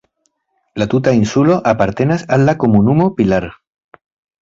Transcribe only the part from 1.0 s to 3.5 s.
insulo apartenas al la komunumo Pilar.